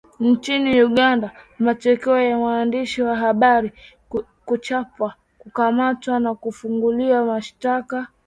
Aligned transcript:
Nchini 0.19 0.83
Uganda 0.83 1.31
matokeo 1.59 2.21
ya 2.21 2.37
waandishi 2.37 3.01
wa 3.01 3.15
Habari 3.15 3.71
kuchapwa 4.45 5.13
kukamatwa 5.39 6.19
na 6.19 6.35
kufunguliwa 6.35 7.25
mashtaka 7.25 8.07